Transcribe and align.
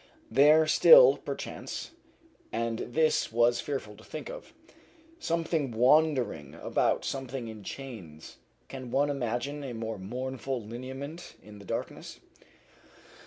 There 0.31 0.65
still, 0.65 1.17
perchance, 1.17 1.91
and 2.51 2.79
this 2.79 3.31
was 3.31 3.61
fearful 3.61 3.95
to 3.97 4.03
think 4.03 4.31
of. 4.31 4.51
Something 5.19 5.69
wandering 5.69 6.55
about 6.55 7.05
something 7.05 7.47
in 7.47 7.63
chains 7.63 8.37
can 8.67 8.89
one 8.89 9.11
imagine 9.11 9.63
a 9.63 9.73
more 9.75 9.99
mournful 9.99 10.59
lineament 10.63 11.35
in 11.43 11.59
the 11.59 11.65
darkness? 11.65 12.19